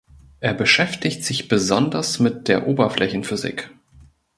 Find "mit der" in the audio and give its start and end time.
2.17-2.65